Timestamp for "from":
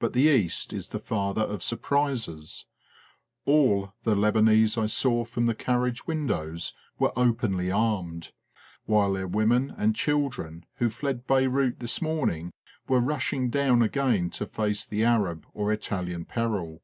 5.24-5.46